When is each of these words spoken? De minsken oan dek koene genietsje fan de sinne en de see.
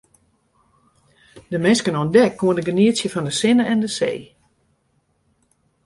De 1.51 1.57
minsken 1.65 1.97
oan 1.99 2.11
dek 2.15 2.33
koene 2.39 2.61
genietsje 2.67 3.09
fan 3.13 3.27
de 3.27 3.33
sinne 3.39 3.63
en 3.71 3.79
de 3.83 3.89
see. 3.97 4.19